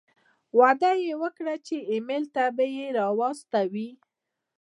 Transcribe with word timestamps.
وعده 0.57 0.91
یې 1.05 1.13
وکړه 1.23 1.55
چې 1.67 1.75
ایمېل 1.91 2.23
ته 2.35 2.43
به 2.55 2.65
یې 2.75 2.85
را 2.97 3.07
واستوي. 3.19 3.89